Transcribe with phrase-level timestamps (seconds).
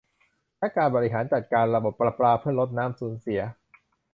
[0.57, 3.41] และการบริหารจัดการระบบประปาเพื่อลดน้ำสูญเสีย